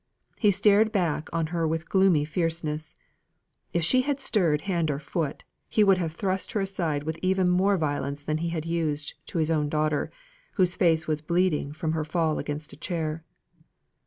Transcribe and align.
He 0.39 0.49
stared 0.49 0.91
back 0.91 1.29
on 1.31 1.45
her 1.53 1.67
with 1.67 1.87
gloomy 1.87 2.25
fierceness. 2.25 2.95
If 3.71 3.83
she 3.83 4.01
had 4.01 4.19
stirred 4.19 4.61
hand 4.61 4.89
or 4.89 4.97
foot, 4.97 5.43
he 5.69 5.83
would 5.83 5.99
have 5.99 6.13
thrust 6.13 6.53
her 6.53 6.59
aside 6.59 7.03
with 7.03 7.19
even 7.21 7.51
more 7.51 7.77
violence 7.77 8.23
than 8.23 8.39
he 8.39 8.49
had 8.49 8.65
used 8.65 9.13
to 9.27 9.37
his 9.37 9.51
own 9.51 9.69
daughter, 9.69 10.09
whose 10.53 10.75
face 10.75 11.05
was 11.05 11.21
bleeding 11.21 11.71
from 11.71 11.91
her 11.91 12.03
fall 12.03 12.39
against 12.39 12.73
a 12.73 12.77
chair. 12.77 13.23